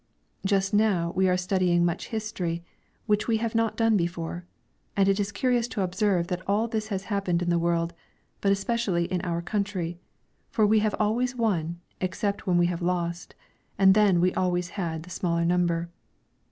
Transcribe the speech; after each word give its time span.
Just 0.43 0.73
now 0.73 1.11
we 1.15 1.29
are 1.29 1.37
studying 1.37 1.85
much 1.85 2.07
history, 2.07 2.63
which 3.05 3.27
we 3.27 3.37
have 3.37 3.53
not 3.53 3.77
done 3.77 3.95
before, 3.97 4.47
and 4.97 5.07
it 5.07 5.19
is 5.19 5.31
curious 5.31 5.67
to 5.67 5.83
observe 5.83 6.27
all 6.47 6.67
that 6.69 6.85
has 6.87 7.03
happened 7.03 7.43
in 7.43 7.51
the 7.51 7.59
world, 7.59 7.93
but 8.41 8.51
especially 8.51 9.05
in 9.05 9.21
our 9.21 9.43
country, 9.43 9.99
for 10.49 10.65
we 10.65 10.79
have 10.79 10.95
always 10.99 11.35
won, 11.35 11.81
except 11.99 12.47
when 12.47 12.57
we 12.57 12.65
have 12.65 12.81
lost, 12.81 13.35
and 13.77 13.93
then 13.93 14.19
we 14.19 14.33
always 14.33 14.69
had 14.69 15.03
the 15.03 15.11
smaller 15.11 15.45
number. 15.45 15.91